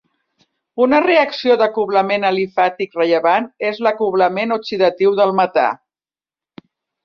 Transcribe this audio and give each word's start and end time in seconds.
Una 0.85 1.01
reacció 1.05 1.57
d'acoblament 1.63 2.25
alifàtic 2.31 2.97
rellevant 3.01 3.47
és 3.71 3.83
l'acoblament 3.89 4.59
oxidatiu 4.59 5.17
del 5.23 5.39
metà. 5.45 5.71